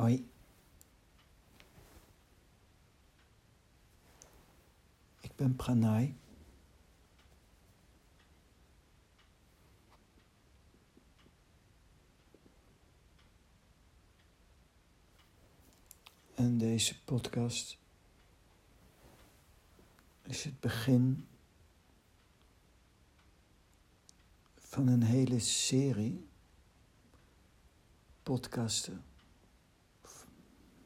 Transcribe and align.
Hoi. 0.00 0.30
Ik 5.20 5.36
ben 5.36 5.56
Pranay. 5.56 6.16
En 16.34 16.58
deze 16.58 17.02
podcast 17.04 17.78
is 20.22 20.44
het 20.44 20.60
begin 20.60 21.28
van 24.58 24.86
een 24.86 25.02
hele 25.02 25.38
serie 25.38 26.28
podcasten, 28.22 29.04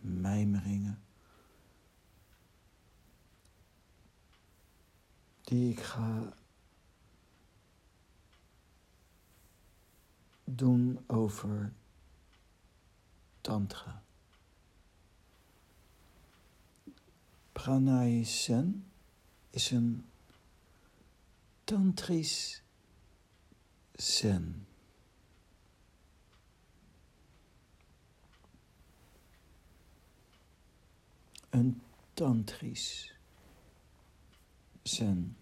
mijmeringen, 0.05 1.03
die 5.41 5.71
ik 5.71 5.81
ga 5.81 6.35
doen 10.45 11.05
over 11.07 11.73
Tantra. 13.41 14.03
Pranay 17.53 18.23
Sen 18.23 18.91
is 19.51 19.71
een 19.71 20.05
tantrisch 21.65 22.63
zen. 23.93 24.67
Een 31.55 31.83
tantrisch 32.15 33.15
zen. 34.83 35.37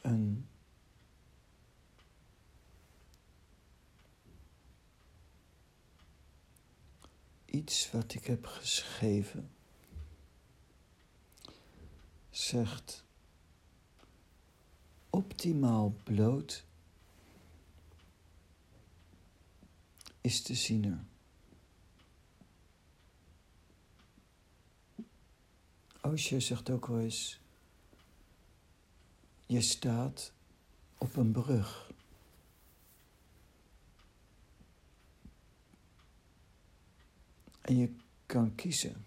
Een 0.00 0.49
iets 7.60 7.90
wat 7.90 8.14
ik 8.14 8.26
heb 8.26 8.46
geschreven 8.46 9.50
zegt 12.30 13.04
optimaal 15.10 15.94
bloot 16.04 16.64
is 20.20 20.42
de 20.42 20.54
ziener. 20.54 21.04
Osho 26.00 26.40
zegt 26.40 26.70
ook 26.70 26.86
wel 26.86 27.00
eens, 27.00 27.40
je 29.46 29.60
staat 29.60 30.32
op 30.98 31.16
een 31.16 31.32
brug. 31.32 31.89
En 37.70 37.76
je 37.76 37.94
kan 38.26 38.54
kiezen. 38.54 39.04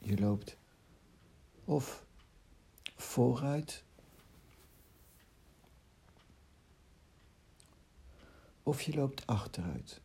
Je 0.00 0.18
loopt 0.18 0.56
of 1.64 2.04
vooruit 2.96 3.84
of 8.62 8.82
je 8.82 8.94
loopt 8.94 9.26
achteruit. 9.26 10.00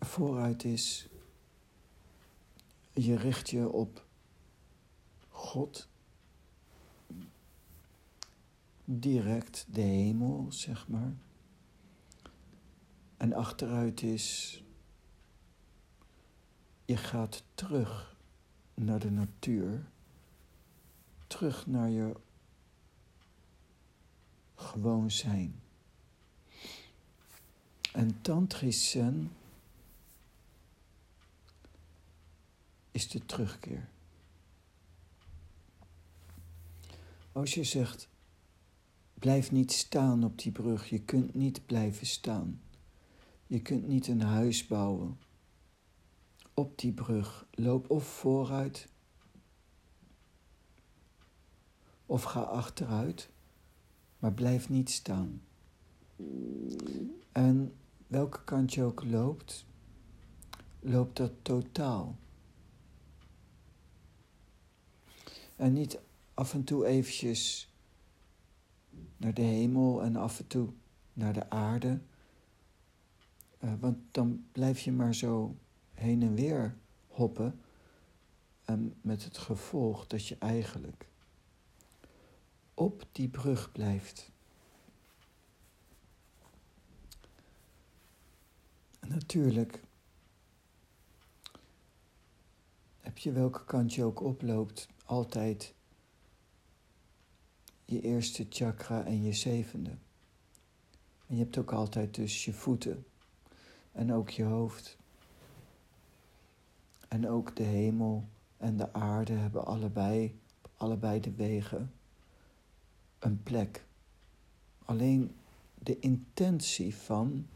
Vooruit 0.00 0.64
is 0.64 1.08
je 2.92 3.16
richt 3.16 3.50
je 3.50 3.68
op 3.68 4.06
God, 5.28 5.88
direct 8.84 9.66
de 9.68 9.80
hemel, 9.80 10.46
zeg 10.50 10.88
maar. 10.88 11.12
En 13.16 13.32
achteruit 13.32 14.02
is 14.02 14.61
je 16.92 16.98
gaat 16.98 17.42
terug 17.54 18.16
naar 18.74 18.98
de 18.98 19.10
natuur, 19.10 19.84
terug 21.26 21.66
naar 21.66 21.90
je 21.90 22.16
gewoon 24.54 25.10
zijn. 25.10 25.60
En 27.92 28.20
tantrisch 28.22 28.98
is 32.90 33.08
de 33.08 33.26
terugkeer. 33.26 33.88
Als 37.32 37.54
je 37.54 37.64
zegt, 37.64 38.08
blijf 39.14 39.50
niet 39.50 39.72
staan 39.72 40.24
op 40.24 40.38
die 40.38 40.52
brug, 40.52 40.88
je 40.88 41.00
kunt 41.00 41.34
niet 41.34 41.66
blijven 41.66 42.06
staan. 42.06 42.60
Je 43.46 43.62
kunt 43.62 43.86
niet 43.86 44.08
een 44.08 44.22
huis 44.22 44.66
bouwen 44.66 45.18
op 46.54 46.78
die 46.78 46.92
brug. 46.92 47.46
Loop 47.50 47.90
of 47.90 48.04
vooruit 48.04 48.88
of 52.06 52.22
ga 52.22 52.40
achteruit, 52.40 53.30
maar 54.18 54.32
blijf 54.32 54.68
niet 54.68 54.90
staan. 54.90 55.42
En 57.32 57.74
welke 58.06 58.44
kant 58.44 58.74
je 58.74 58.82
ook 58.82 59.04
loopt, 59.04 59.66
loopt 60.80 61.16
dat 61.16 61.32
totaal. 61.42 62.16
En 65.56 65.72
niet 65.72 66.00
af 66.34 66.54
en 66.54 66.64
toe 66.64 66.86
eventjes 66.86 67.72
naar 69.16 69.34
de 69.34 69.42
hemel 69.42 70.02
en 70.02 70.16
af 70.16 70.38
en 70.38 70.46
toe 70.46 70.68
naar 71.12 71.32
de 71.32 71.50
aarde. 71.50 72.00
Uh, 73.60 73.72
want 73.80 73.96
dan 74.10 74.44
blijf 74.52 74.80
je 74.80 74.92
maar 74.92 75.14
zo 75.14 75.56
heen 76.02 76.22
en 76.22 76.34
weer 76.34 76.76
hoppen. 77.08 77.60
En 78.64 78.94
met 79.00 79.24
het 79.24 79.38
gevolg 79.38 80.06
dat 80.06 80.26
je 80.26 80.36
eigenlijk 80.38 81.06
op 82.74 83.04
die 83.12 83.28
brug 83.28 83.72
blijft. 83.72 84.30
En 89.00 89.08
natuurlijk 89.08 89.82
heb 93.00 93.18
je 93.18 93.32
welke 93.32 93.64
kant 93.64 93.94
je 93.94 94.04
ook 94.04 94.20
oploopt, 94.20 94.88
altijd 95.04 95.74
je 97.84 98.00
eerste 98.00 98.46
chakra 98.48 99.04
en 99.04 99.22
je 99.22 99.32
zevende. 99.32 99.90
En 101.26 101.36
je 101.36 101.42
hebt 101.42 101.58
ook 101.58 101.72
altijd 101.72 102.14
dus 102.14 102.44
je 102.44 102.52
voeten 102.52 103.06
en 103.92 104.12
ook 104.12 104.30
je 104.30 104.44
hoofd. 104.44 105.00
En 107.12 107.28
ook 107.28 107.56
de 107.56 107.62
hemel 107.62 108.28
en 108.56 108.76
de 108.76 108.92
aarde 108.92 109.32
hebben 109.32 109.64
allebei, 109.64 110.40
allebei 110.76 111.20
de 111.20 111.34
wegen, 111.34 111.94
een 113.18 113.42
plek. 113.42 113.86
Alleen 114.84 115.36
de 115.74 115.98
intentie 115.98 116.94
van 116.96 117.48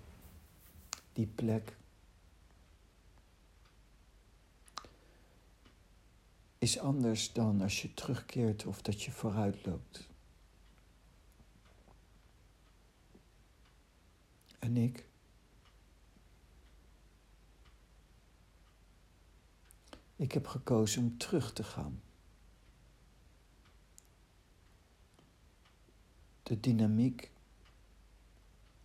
die 1.13 1.27
plek 1.27 1.77
is 6.59 6.79
anders 6.79 7.33
dan 7.33 7.61
als 7.61 7.83
je 7.83 7.95
terugkeert 7.95 8.67
of 8.67 8.83
dat 8.83 9.03
je 9.03 9.11
vooruit 9.11 9.67
loopt. 9.67 10.09
En 14.59 14.77
ik 14.77 15.09
Ik 20.17 20.33
heb 20.33 20.47
gekozen 20.47 21.03
om 21.03 21.19
terug 21.19 21.53
te 21.53 21.65
gaan. 21.65 22.03
De 26.43 26.61
dynamiek 26.61 27.31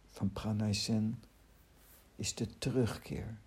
van 0.10 0.32
Pranay 0.32 0.74
Sen 0.74 1.24
is 2.16 2.36
de 2.36 2.58
terugkeer. 2.58 3.38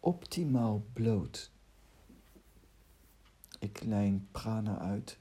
Optimaal 0.00 0.84
bloot 0.92 1.50
Ik 3.58 3.82
lijn 3.82 4.28
prana 4.32 4.78
uit. 4.78 5.18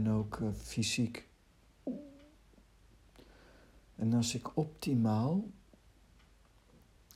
En 0.00 0.10
ook 0.10 0.38
uh, 0.38 0.52
fysiek. 0.52 1.28
En 3.96 4.12
als 4.12 4.34
ik 4.34 4.56
optimaal 4.56 5.50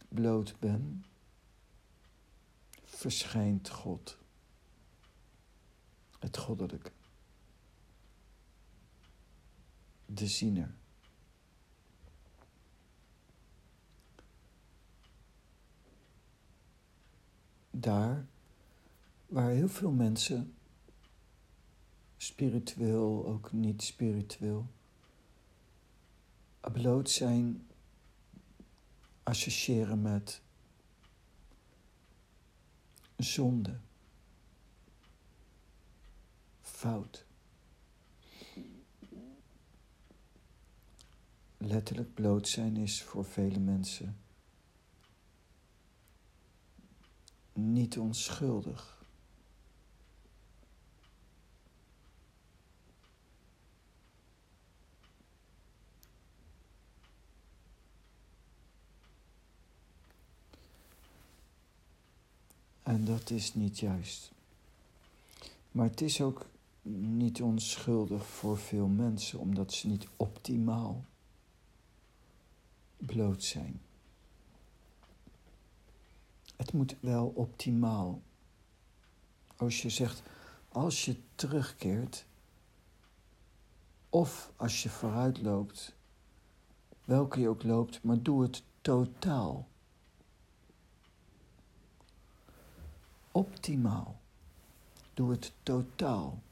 bloot 0.09 0.57
ben, 0.59 1.05
verschijnt 2.85 3.69
God. 3.69 4.19
Het 6.19 6.37
goddelijke. 6.37 6.91
De 10.07 10.27
ziener. 10.27 10.75
Daar 17.71 18.27
waar 19.27 19.51
heel 19.51 19.69
veel 19.69 19.91
mensen, 19.91 20.54
spiritueel, 22.25 23.27
ook 23.27 23.53
niet 23.53 23.83
spiritueel, 23.83 24.67
bloot 26.73 27.11
zijn, 27.11 27.67
associëren 29.23 30.03
met 30.03 30.41
zonde, 33.17 33.79
fout. 36.63 37.25
Letterlijk 41.57 42.15
bloot 42.15 42.49
zijn 42.49 42.77
is 42.77 43.03
voor 43.03 43.25
vele 43.25 43.59
mensen 43.59 44.19
niet 47.53 47.99
onschuldig. 47.99 48.94
En 62.85 63.05
dat 63.05 63.31
is 63.31 63.55
niet 63.55 63.79
juist. 63.79 64.33
Maar 65.71 65.89
het 65.89 66.01
is 66.01 66.21
ook 66.21 66.47
niet 66.83 67.43
onschuldig 67.43 68.27
voor 68.27 68.59
veel 68.59 68.87
mensen, 68.87 69.39
omdat 69.39 69.73
ze 69.73 69.87
niet 69.87 70.07
optimaal 70.17 71.05
bloot 72.97 73.43
zijn. 73.43 73.81
Het 76.57 76.73
moet 76.73 76.97
wel 77.01 77.27
optimaal. 77.27 78.23
Als 79.57 79.83
je 79.83 79.91
zegt, 79.91 80.23
als 80.69 81.05
je 81.05 81.17
terugkeert, 81.35 82.25
of 84.09 84.53
als 84.57 84.83
je 84.83 84.89
vooruit 84.89 85.43
loopt, 85.43 85.95
welke 87.05 87.41
je 87.41 87.49
ook 87.49 87.63
loopt, 87.63 88.03
maar 88.03 88.23
doe 88.23 88.43
het 88.43 88.63
totaal. 88.81 89.69
Optimaal. 93.35 94.21
Doe 95.15 95.31
het 95.31 95.53
totaal. 95.63 96.43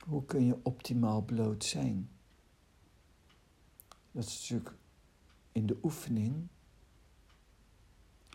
Hoe 0.00 0.24
kun 0.24 0.44
je 0.44 0.58
optimaal 0.62 1.22
bloot 1.22 1.64
zijn? 1.64 2.10
Dat 4.12 4.24
is 4.24 4.40
natuurlijk 4.40 4.76
in 5.52 5.66
de 5.66 5.78
oefening 5.82 6.48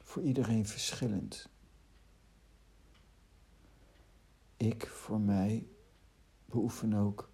voor 0.04 0.24
iedereen 0.24 0.68
verschillend. 0.68 1.50
Ik 4.58 4.88
voor 4.88 5.20
mij 5.20 5.68
beoefen 6.46 6.94
ook 6.94 7.30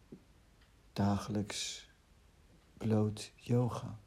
dagelijks 0.93 1.89
bloot 2.77 3.31
yoga. 3.35 3.99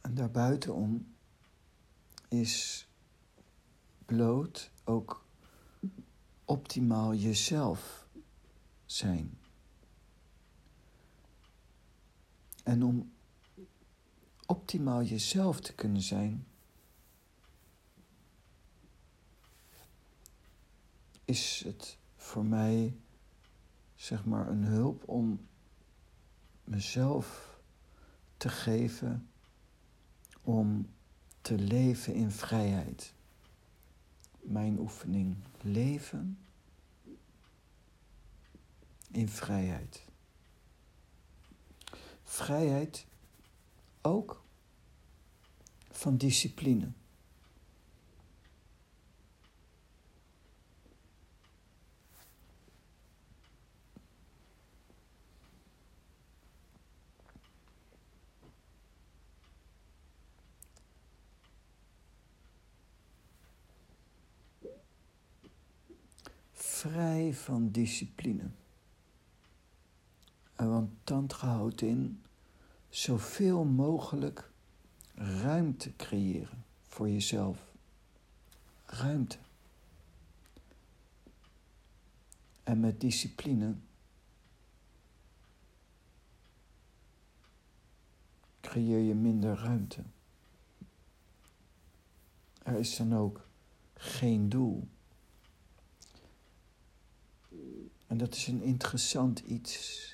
En 0.00 0.14
daarbuitenom 0.14 1.14
is 2.28 2.88
bloot 4.04 4.70
ook 4.84 5.24
optimaal 6.44 7.14
jezelf 7.14 8.06
zijn. 8.86 9.38
En 12.64 12.82
om 12.82 13.12
optimaal 14.46 15.02
jezelf 15.02 15.60
te 15.60 15.74
kunnen 15.74 16.02
zijn, 16.02 16.46
is 21.24 21.62
het 21.66 21.98
voor 22.16 22.44
mij, 22.44 22.96
zeg 23.94 24.24
maar, 24.24 24.48
een 24.48 24.64
hulp 24.64 25.08
om 25.08 25.46
mezelf 26.64 27.58
te 28.36 28.48
geven 28.48 29.28
om 30.42 30.88
te 31.40 31.58
leven 31.58 32.14
in 32.14 32.30
vrijheid. 32.30 33.14
Mijn 34.40 34.78
oefening 34.78 35.36
leven 35.60 36.38
in 39.10 39.28
vrijheid. 39.28 40.04
Vrijheid 42.22 43.06
ook 44.02 44.44
van 45.90 46.16
discipline. 46.16 46.92
Vrij 66.90 67.34
van 67.34 67.70
discipline. 67.70 68.50
En 70.56 70.70
want 70.70 70.90
tantra 71.04 71.48
houdt 71.48 71.82
in 71.82 72.22
zoveel 72.88 73.64
mogelijk 73.64 74.50
ruimte 75.14 75.96
creëren 75.96 76.64
voor 76.88 77.08
jezelf. 77.08 77.72
Ruimte. 78.86 79.38
En 82.62 82.80
met 82.80 83.00
discipline 83.00 83.74
creëer 88.60 89.00
je 89.00 89.14
minder 89.14 89.56
ruimte. 89.56 90.02
Er 92.62 92.78
is 92.78 92.96
dan 92.96 93.14
ook 93.14 93.46
geen 93.94 94.48
doel. 94.48 94.88
En 98.06 98.18
dat 98.18 98.34
is 98.34 98.46
een 98.46 98.62
interessant 98.62 99.38
iets. 99.38 100.12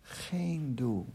Geen 0.00 0.74
doel. 0.74 1.06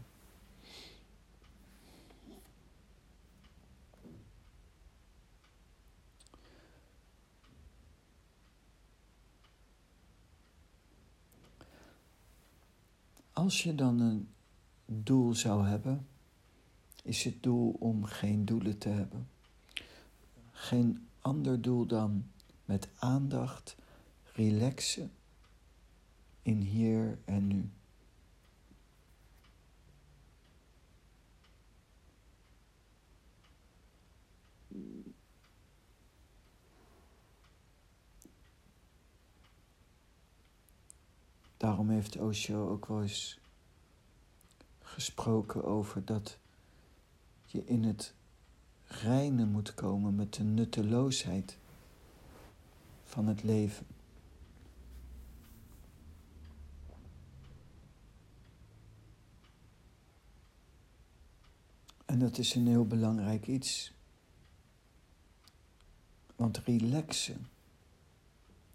Als 13.32 13.62
je 13.62 13.74
dan 13.74 14.00
een 14.00 14.28
doel 14.86 15.34
zou 15.34 15.66
hebben, 15.66 16.06
is 17.02 17.24
het 17.24 17.42
doel 17.42 17.76
om 17.78 18.04
geen 18.04 18.44
doelen 18.44 18.78
te 18.78 18.88
hebben. 18.88 19.28
Geen 20.50 21.08
ander 21.20 21.62
doel 21.62 21.86
dan 21.86 22.26
met 22.64 22.88
aandacht 22.98 23.76
relaxen 24.32 25.10
in 26.44 26.60
hier 26.60 27.18
en 27.24 27.46
nu. 27.46 27.70
Daarom 41.56 41.88
heeft 41.88 42.16
Osho 42.16 42.68
ook 42.68 42.86
wel 42.86 43.02
eens 43.02 43.38
gesproken 44.80 45.64
over 45.64 46.04
dat 46.04 46.38
je 47.46 47.64
in 47.64 47.84
het 47.84 48.14
reine 48.86 49.44
moet 49.44 49.74
komen 49.74 50.14
met 50.14 50.34
de 50.34 50.42
nutteloosheid 50.42 51.58
van 53.04 53.26
het 53.26 53.42
leven. 53.42 53.86
En 62.14 62.20
dat 62.20 62.38
is 62.38 62.54
een 62.54 62.66
heel 62.66 62.86
belangrijk 62.86 63.46
iets. 63.46 63.92
Want 66.36 66.58
relaxen 66.58 67.46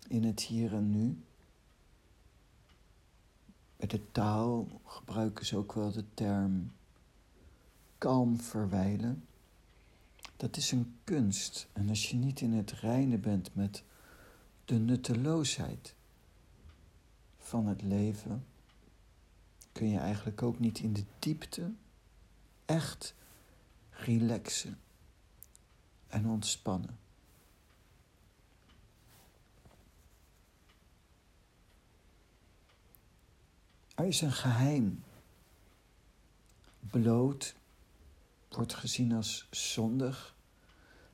in 0.08 0.24
het 0.24 0.42
hier 0.42 0.74
en 0.74 0.92
nu. 0.92 1.24
Bij 3.78 3.88
de 3.88 4.12
taal 4.12 4.82
gebruiken 4.86 5.46
ze 5.46 5.58
ook 5.58 5.74
wel 5.74 5.92
de 5.92 6.04
term 6.14 6.72
kalm 7.98 8.40
verwijlen. 8.40 9.26
Dat 10.38 10.58
is 10.58 10.72
een 10.72 10.96
kunst. 11.04 11.68
En 11.74 11.90
als 11.90 12.10
je 12.10 12.16
niet 12.16 12.42
in 12.42 12.54
het 12.54 12.72
reine 12.72 13.18
bent 13.18 13.56
met 13.56 13.84
de 14.66 14.80
nutteloosheid 14.80 15.96
van 17.38 17.68
het 17.68 17.82
leven, 17.82 18.46
kun 19.72 19.90
je 19.90 20.00
eigenlijk 20.00 20.42
ook 20.42 20.60
niet 20.60 20.80
in 20.80 20.94
de 20.94 21.04
diepte 21.20 21.72
echt 22.66 23.18
relaxen 24.06 24.80
en 26.08 26.26
ontspannen. 26.26 26.98
Er 33.96 34.06
is 34.06 34.22
een 34.22 34.32
geheim. 34.32 35.04
Bloot 36.80 37.56
wordt 38.50 38.74
gezien 38.74 39.14
als 39.14 39.48
zondig, 39.52 40.36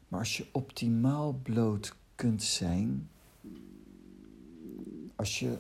maar 0.08 0.20
als 0.20 0.38
je 0.38 0.48
optimaal 0.52 1.34
bloot 1.34 1.96
kunt 2.16 2.44
zijn, 2.44 3.10
als 5.16 5.40
je 5.40 5.58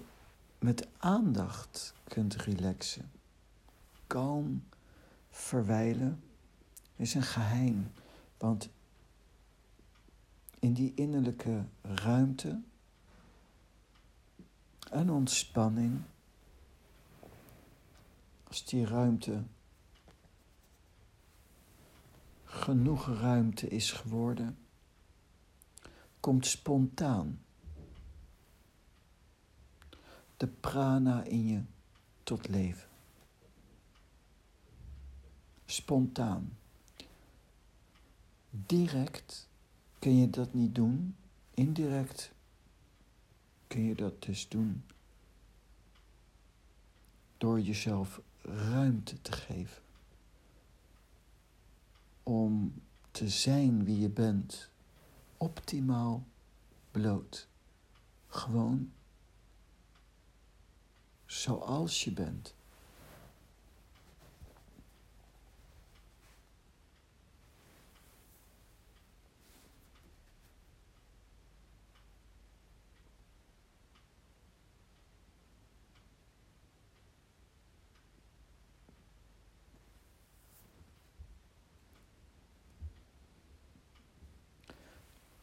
met 0.60 0.88
aandacht 0.98 1.94
kunt 2.04 2.36
relaxen, 2.36 3.12
kalm 4.08 4.64
verwijlen, 5.30 6.24
is 6.96 7.14
een 7.14 7.24
geheim. 7.24 7.92
Want 8.38 8.70
in 10.60 10.74
die 10.74 10.94
innerlijke 10.96 11.66
ruimte 11.82 12.62
en 14.92 15.10
ontspanning, 15.10 16.02
als 18.44 18.66
die 18.66 18.86
ruimte 18.86 19.44
genoeg 22.44 23.08
ruimte 23.08 23.68
is 23.68 23.92
geworden, 23.92 24.58
komt 26.20 26.46
spontaan 26.46 27.46
de 30.38 30.48
prana 30.48 31.24
in 31.24 31.48
je 31.48 31.62
tot 32.24 32.48
leven. 32.48 32.90
Spontaan. 35.66 36.58
Direct 38.66 39.48
kun 40.00 40.18
je 40.18 40.30
dat 40.30 40.54
niet 40.54 40.76
doen, 40.76 41.16
indirect 41.54 42.32
kun 43.68 43.82
je 43.82 43.96
dat 43.96 44.24
dus 44.24 44.48
doen 44.48 44.84
door 47.38 47.62
jezelf 47.62 48.22
ruimte 48.42 49.22
te 49.22 49.32
geven 49.32 49.84
om 52.24 52.82
te 53.12 53.30
zijn 53.30 53.84
wie 53.84 54.00
je 54.00 54.10
bent, 54.10 54.70
optimaal 55.38 56.26
bloot. 56.92 57.48
Gewoon 58.28 58.92
zoals 61.26 62.04
je 62.04 62.12
bent. 62.12 62.55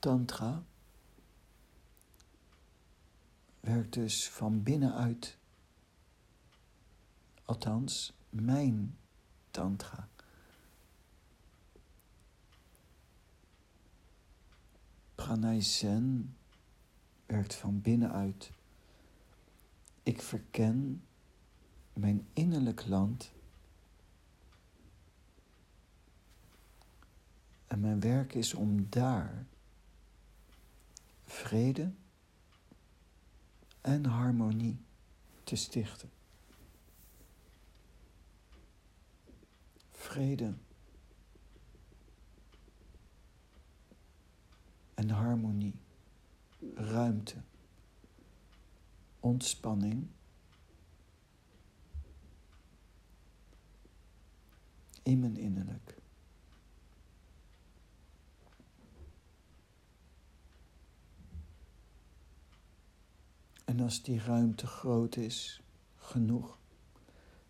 Tantra 0.02 0.62
werkt 3.60 3.92
dus 3.92 4.30
van 4.30 4.62
binnenuit. 4.62 5.36
Althans, 7.44 8.12
mijn 8.30 8.98
Tantra. 9.50 10.08
Pranay 15.14 15.60
Zen 15.60 16.36
werkt 17.26 17.54
van 17.54 17.80
binnenuit. 17.80 18.50
Ik 20.02 20.22
verken 20.22 21.04
mijn 21.92 22.26
innerlijk 22.32 22.86
land. 22.86 23.32
En 27.66 27.80
mijn 27.80 28.00
werk 28.00 28.34
is 28.34 28.54
om 28.54 28.86
daar 28.88 29.46
vrede 31.42 31.92
en 33.80 34.04
harmonie 34.04 34.78
te 35.44 35.56
stichten. 35.56 36.10
Vrede 39.90 40.54
en 44.94 45.10
harmonie, 45.10 45.74
ruimte, 46.74 47.42
ontspanning. 49.20 50.08
In 55.02 55.20
mijn 55.20 55.36
innerlijk. 55.36 56.01
En 63.64 63.80
als 63.80 64.02
die 64.02 64.20
ruimte 64.20 64.66
groot 64.66 65.16
is, 65.16 65.62
genoeg, 65.96 66.58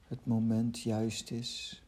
het 0.02 0.26
moment 0.26 0.80
juist 0.80 1.30
is, 1.30 1.82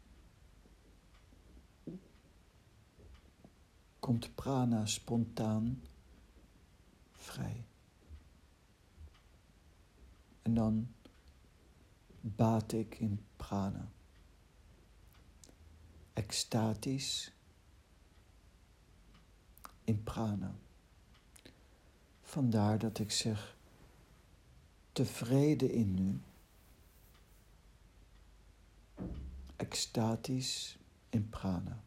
komt 3.98 4.34
prana 4.34 4.86
spontaan 4.86 5.82
vrij. 7.12 7.64
En 10.42 10.54
dan 10.54 10.94
baat 12.20 12.72
ik 12.72 12.98
in 12.98 13.24
prana. 13.36 13.88
Extatisch 16.12 17.32
in 19.84 20.02
prana. 20.02 20.54
Vandaar 22.22 22.78
dat 22.78 22.98
ik 22.98 23.10
zeg 23.10 23.56
tevreden 24.94 25.70
in 25.70 25.94
nu, 25.94 26.20
extatisch 29.56 30.78
in 31.10 31.28
prana. 31.28 31.83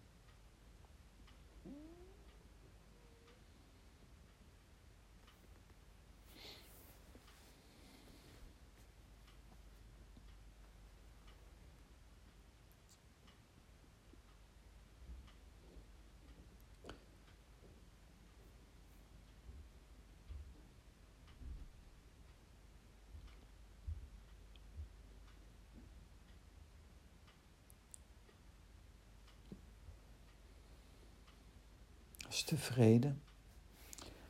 Als 32.27 32.43
tevreden 32.43 33.22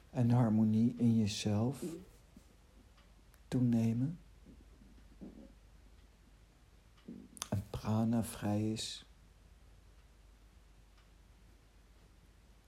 en 0.09 0.29
harmonie 0.29 0.95
in 0.97 1.17
jezelf 1.17 1.83
toenemen. 3.47 4.19
En 7.49 7.63
prana 7.69 8.23
vrij 8.23 8.71
is. 8.71 9.07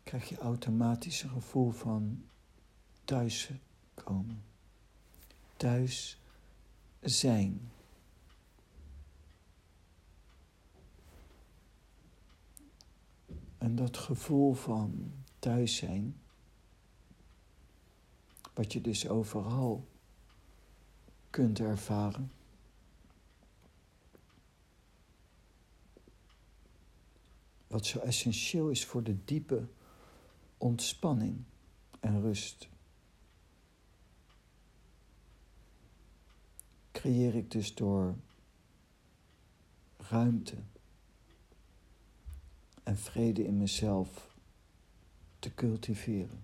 krijg 0.10 0.30
je 0.30 0.38
automatisch 0.38 1.24
een 1.24 1.30
gevoel 1.30 1.72
van 1.72 2.24
thuis 3.06 3.50
komen. 3.94 4.44
Thuis 5.58 6.20
zijn. 7.02 7.72
En 13.70 13.76
dat 13.76 13.98
gevoel 13.98 14.54
van 14.54 15.12
thuis 15.40 15.76
zijn, 15.76 16.22
wat 18.54 18.74
je 18.74 18.82
dus 18.82 19.08
overal 19.08 19.88
kunt 21.30 21.60
ervaren. 21.60 22.32
Wat 27.68 27.86
zo 27.86 28.00
essentieel 28.00 28.70
is 28.70 28.86
voor 28.86 29.04
de 29.04 29.24
diepe 29.26 29.68
ontspanning 30.58 31.44
en 32.00 32.22
rust. 32.22 32.70
Creëer 36.92 37.36
ik 37.36 37.52
dus 37.52 37.76
door 37.76 38.16
ruimte 39.98 40.56
en 42.90 42.98
vrede 42.98 43.46
in 43.46 43.58
mezelf 43.58 44.36
te 45.40 45.54
cultiveren. 45.54 46.44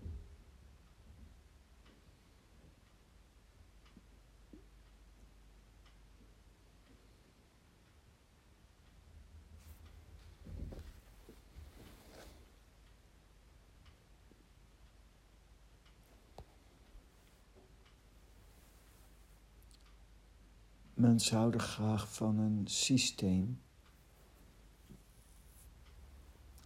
Mensen 20.94 21.38
houden 21.38 21.60
graag 21.60 22.14
van 22.14 22.38
een 22.38 22.68
systeem. 22.68 23.65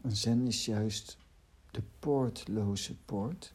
En 0.01 0.15
zen 0.15 0.47
is 0.47 0.65
juist 0.65 1.17
de 1.71 1.81
poortloze 1.99 2.95
poort. 2.95 3.53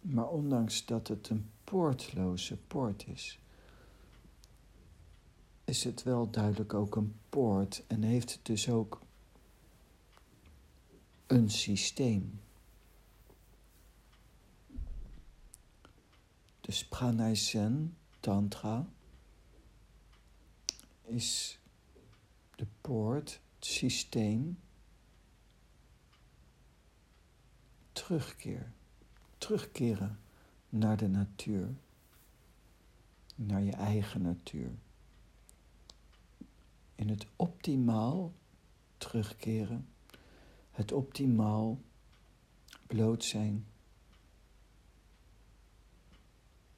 Maar 0.00 0.28
ondanks 0.28 0.84
dat 0.84 1.08
het 1.08 1.28
een 1.28 1.50
poortloze 1.64 2.56
poort 2.56 3.06
is, 3.06 3.38
is 5.64 5.84
het 5.84 6.02
wel 6.02 6.30
duidelijk 6.30 6.74
ook 6.74 6.96
een 6.96 7.14
poort 7.28 7.82
en 7.86 8.02
heeft 8.02 8.32
het 8.32 8.44
dus 8.44 8.68
ook 8.68 9.00
een 11.26 11.50
systeem. 11.50 12.40
Dus 16.60 16.86
pranay 16.86 17.34
zen, 17.34 17.96
tantra, 18.22 18.88
is 21.02 21.58
de 22.54 22.66
poort, 22.80 23.40
het 23.54 23.66
systeem, 23.66 24.58
terugkeer. 27.92 28.72
Terugkeren 29.38 30.20
naar 30.68 30.96
de 30.96 31.08
natuur, 31.08 31.68
naar 33.34 33.62
je 33.62 33.72
eigen 33.72 34.22
natuur. 34.22 34.70
In 36.94 37.08
het 37.08 37.26
optimaal 37.36 38.32
terugkeren, 38.98 39.88
het 40.70 40.92
optimaal 40.92 41.80
bloot 42.86 43.24
zijn 43.24 43.66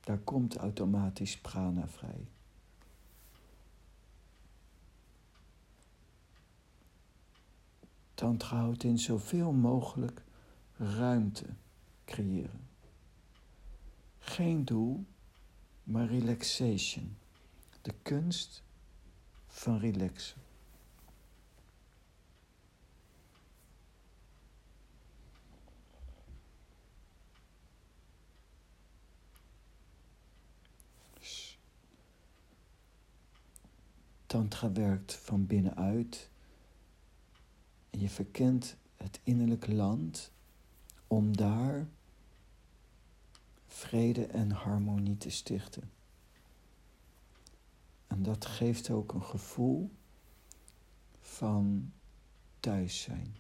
Daar 0.04 0.18
komt 0.18 0.56
automatisch 0.56 1.38
prana 1.38 1.88
vrij. 1.88 2.26
Tantra 8.14 8.56
houdt 8.56 8.84
in 8.84 8.98
zoveel 8.98 9.52
mogelijk 9.52 10.22
ruimte 10.76 11.46
creëren. 12.04 12.68
Geen 14.18 14.64
doel, 14.64 15.04
maar 15.82 16.06
relaxation. 16.06 17.16
De 17.82 17.94
kunst 18.02 18.62
van 19.46 19.78
relaxen. 19.78 20.43
Tantra 34.34 34.72
werkt 34.72 35.14
van 35.14 35.46
binnenuit. 35.46 36.30
En 37.90 38.00
je 38.00 38.08
verkent 38.08 38.76
het 38.96 39.20
innerlijke 39.22 39.74
land 39.74 40.30
om 41.06 41.36
daar 41.36 41.86
vrede 43.66 44.26
en 44.26 44.50
harmonie 44.50 45.16
te 45.16 45.30
stichten. 45.30 45.90
En 48.06 48.22
dat 48.22 48.46
geeft 48.46 48.90
ook 48.90 49.12
een 49.12 49.22
gevoel 49.22 49.90
van 51.20 51.92
thuis 52.60 53.00
zijn. 53.00 53.36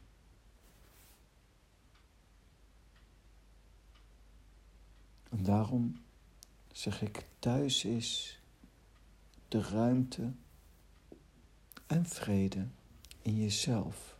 En 5.30 5.42
daarom 5.42 6.02
zeg 6.72 7.02
ik, 7.02 7.26
thuis 7.38 7.84
is 7.84 8.40
de 9.48 9.62
ruimte 9.62 10.32
en 11.86 12.06
vrede 12.06 12.66
in 13.22 13.36
jezelf. 13.36 14.13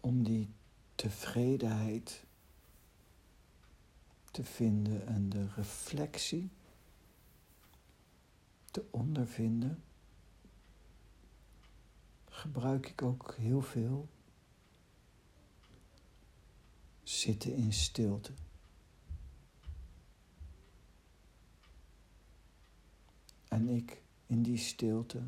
Om 0.00 0.22
die 0.22 0.54
tevredenheid 0.94 2.24
te 4.30 4.44
vinden 4.44 5.06
en 5.06 5.28
de 5.28 5.48
reflectie 5.54 6.50
te 8.70 8.84
ondervinden, 8.90 9.82
gebruik 12.28 12.88
ik 12.88 13.02
ook 13.02 13.34
heel 13.34 13.62
veel 13.62 14.08
zitten 17.02 17.54
in 17.54 17.72
stilte. 17.72 18.32
En 23.48 23.68
ik 23.68 24.02
in 24.26 24.42
die 24.42 24.58
stilte 24.58 25.22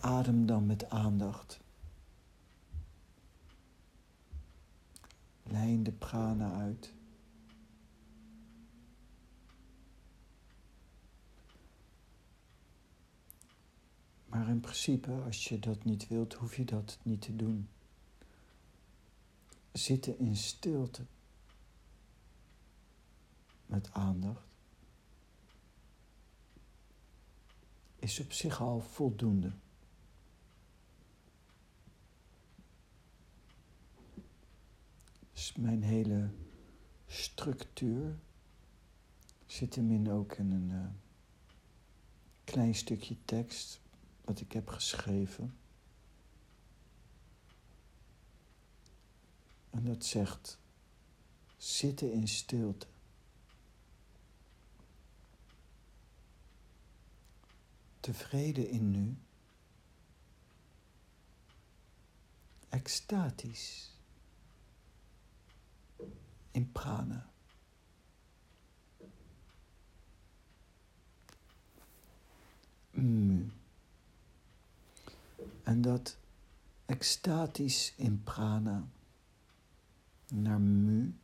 Adem 0.00 0.46
dan 0.46 0.66
met 0.66 0.90
aandacht 0.90 1.60
Lijn 5.42 5.82
de 5.82 5.92
prana 5.92 6.52
uit. 6.52 6.92
Maar 14.26 14.48
in 14.48 14.60
principe, 14.60 15.10
als 15.10 15.48
je 15.48 15.58
dat 15.58 15.84
niet 15.84 16.08
wilt, 16.08 16.34
hoef 16.34 16.56
je 16.56 16.64
dat 16.64 16.98
niet 17.02 17.20
te 17.20 17.36
doen. 17.36 17.68
Zitten 19.72 20.18
in 20.18 20.36
stilte 20.36 21.02
met 23.66 23.92
aandacht 23.92 24.46
is 27.98 28.20
op 28.20 28.32
zich 28.32 28.60
al 28.60 28.80
voldoende. 28.80 29.52
Mijn 35.56 35.82
hele 35.82 36.30
structuur 37.06 38.18
zit 39.46 39.74
hem 39.74 40.08
ook 40.08 40.32
in 40.32 40.52
een 40.52 40.70
uh, 40.70 40.86
klein 42.44 42.74
stukje 42.74 43.16
tekst 43.24 43.80
wat 44.24 44.40
ik 44.40 44.52
heb 44.52 44.68
geschreven. 44.68 45.56
En 49.70 49.84
dat 49.84 50.04
zegt 50.04 50.58
zitten 51.56 52.12
in 52.12 52.28
stilte. 52.28 52.86
Tevreden 58.00 58.68
in 58.68 58.90
nu. 58.90 59.16
Extatisch. 62.68 63.97
In 66.58 66.72
prana. 66.72 67.30
Mu. 72.90 73.50
En 75.62 75.82
dat 75.82 76.16
extatisch 76.86 77.92
in 77.96 78.22
prana 78.22 78.88
naar 80.28 80.60
mu. 80.60 81.14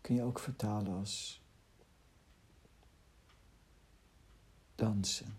Kun 0.00 0.14
je 0.14 0.22
ook 0.22 0.38
vertalen 0.38 0.92
als 0.92 1.40
dansen. 4.74 5.38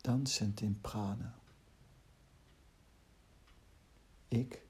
Dansend 0.00 0.60
in 0.60 0.80
prana. 0.80 1.35
Ik 4.28 4.62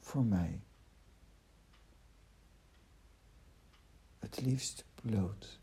voor 0.00 0.24
mij. 0.24 0.60
Het 4.18 4.40
liefst 4.40 4.84
bloot. 4.94 5.60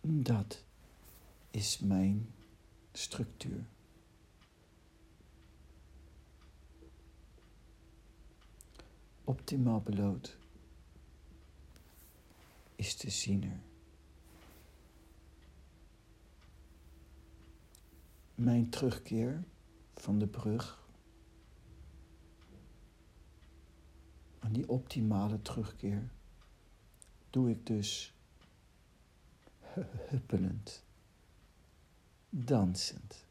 Dat 0.00 0.64
is 1.50 1.78
mijn 1.78 2.34
structuur. 2.92 3.64
Optimaal 9.24 9.80
belood 9.80 10.36
is 12.76 12.96
de 12.96 13.10
ziener. 13.10 13.60
Mijn 18.40 18.68
terugkeer 18.68 19.44
van 19.94 20.18
de 20.18 20.26
brug, 20.26 20.88
en 24.38 24.52
die 24.52 24.68
optimale 24.68 25.42
terugkeer, 25.42 26.10
doe 27.30 27.50
ik 27.50 27.66
dus 27.66 28.14
huppelend, 30.10 30.84
dansend. 32.28 33.26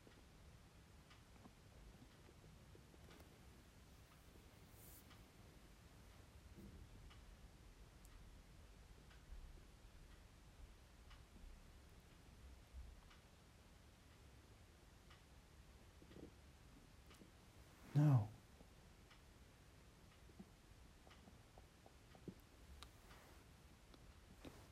Nou. 18.00 18.20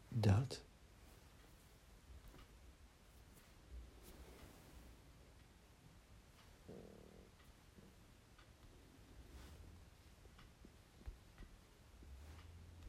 Dat 0.10 0.62